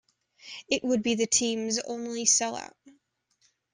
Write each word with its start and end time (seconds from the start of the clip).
It 0.67 0.83
would 0.83 1.03
be 1.03 1.13
the 1.13 1.27
team's 1.27 1.77
only 1.77 2.25
sellout. 2.25 2.73